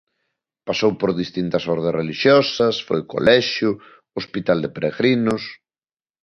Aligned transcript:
Pasou 0.67 0.91
por 0.99 1.11
distintas 1.21 1.63
ordes 1.75 1.95
relixiosas, 1.99 2.75
foi 2.87 3.01
colexio, 3.13 3.71
hospital 4.19 4.57
de 4.63 4.69
peregrinos... 4.75 5.43